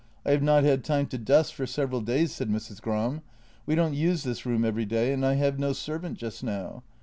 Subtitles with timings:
[0.25, 2.81] I have not had time to dust for several days," said Mrs.
[2.81, 3.21] Gram."
[3.67, 6.81] We don't use this room every day, and I have no servant just now.